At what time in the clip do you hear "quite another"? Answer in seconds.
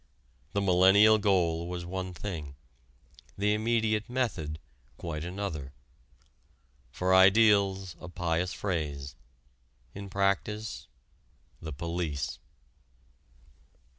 4.97-5.73